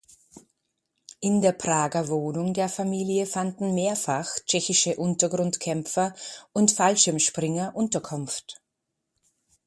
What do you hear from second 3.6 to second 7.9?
mehrfach tschechische Untergrundkämpfer und Fallschirmspringer